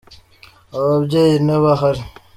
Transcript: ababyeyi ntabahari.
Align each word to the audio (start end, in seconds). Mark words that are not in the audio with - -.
ababyeyi 0.77 1.33
ntabahari. 1.45 2.01